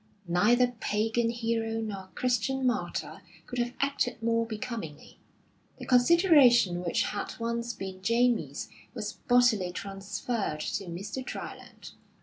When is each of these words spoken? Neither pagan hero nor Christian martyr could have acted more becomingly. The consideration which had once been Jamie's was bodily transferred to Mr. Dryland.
Neither 0.27 0.65
pagan 0.79 1.29
hero 1.29 1.79
nor 1.79 2.09
Christian 2.15 2.65
martyr 2.65 3.21
could 3.45 3.59
have 3.59 3.73
acted 3.79 4.19
more 4.23 4.47
becomingly. 4.47 5.19
The 5.77 5.85
consideration 5.85 6.83
which 6.83 7.03
had 7.03 7.35
once 7.39 7.71
been 7.73 8.01
Jamie's 8.01 8.67
was 8.95 9.13
bodily 9.13 9.71
transferred 9.71 10.61
to 10.61 10.85
Mr. 10.85 11.23
Dryland. 11.23 11.91